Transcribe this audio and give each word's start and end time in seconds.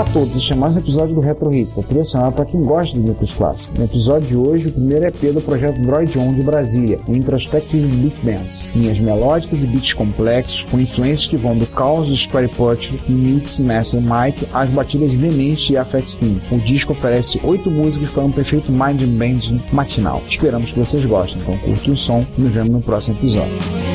Olá 0.00 0.08
a 0.08 0.12
todos, 0.14 0.34
este 0.34 0.54
é 0.54 0.56
mais 0.56 0.76
um 0.76 0.78
episódio 0.78 1.14
do 1.14 1.20
Retro 1.20 1.52
Hits, 1.52 1.78
a 1.78 1.82
trilha 1.82 2.04
sonora 2.04 2.32
para 2.32 2.46
quem 2.46 2.64
gosta 2.64 2.96
de 2.96 3.02
grupos 3.02 3.32
clássicos. 3.32 3.78
No 3.78 3.84
episódio 3.84 4.28
de 4.28 4.34
hoje, 4.34 4.68
o 4.68 4.72
primeiro 4.72 5.04
EP 5.04 5.34
do 5.34 5.42
projeto 5.42 5.78
Droid 5.82 6.18
On 6.18 6.32
de 6.32 6.42
Brasília, 6.42 6.98
o 7.06 7.14
Introspective 7.14 7.86
Beat 7.86 8.14
Bands. 8.24 8.70
Linhas 8.74 8.98
melódicas 8.98 9.62
e 9.62 9.66
beats 9.66 9.92
complexos, 9.92 10.62
com 10.64 10.80
influências 10.80 11.26
que 11.26 11.36
vão 11.36 11.54
do 11.54 11.66
caos 11.66 12.08
do 12.08 12.16
Square 12.16 12.48
Potter, 12.56 12.98
Mix, 13.10 13.58
Master 13.60 14.00
Mike, 14.00 14.48
às 14.54 14.70
batidas 14.70 15.14
Demente 15.14 15.74
e 15.74 15.76
Affect 15.76 16.08
Spin. 16.08 16.40
O 16.50 16.56
disco 16.56 16.92
oferece 16.92 17.38
oito 17.44 17.70
músicas 17.70 18.08
para 18.08 18.24
um 18.24 18.32
perfeito 18.32 18.72
mind 18.72 19.02
bending 19.02 19.60
matinal. 19.70 20.22
Esperamos 20.26 20.72
que 20.72 20.78
vocês 20.78 21.04
gostem, 21.04 21.42
então 21.42 21.58
curta 21.58 21.90
o 21.90 21.96
som 21.96 22.24
e 22.38 22.40
nos 22.40 22.54
vemos 22.54 22.72
no 22.72 22.80
próximo 22.80 23.18
episódio. 23.18 23.89